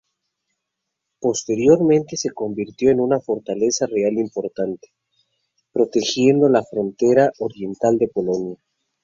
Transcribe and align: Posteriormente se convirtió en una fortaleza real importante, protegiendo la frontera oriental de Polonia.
Posteriormente 1.19 2.17
se 2.17 2.31
convirtió 2.31 2.89
en 2.89 3.01
una 3.01 3.19
fortaleza 3.19 3.85
real 3.85 4.13
importante, 4.13 4.87
protegiendo 5.71 6.49
la 6.49 6.63
frontera 6.63 7.31
oriental 7.37 7.99
de 7.99 8.07
Polonia. 8.07 8.57